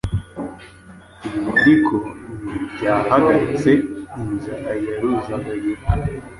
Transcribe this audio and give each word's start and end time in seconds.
Ibyo 1.27 1.49
ariko 1.61 1.91
ntibyahagaritse 2.45 3.71
inzara 4.21 4.71
ya 4.85 4.93
Ruzagayura 5.01 5.81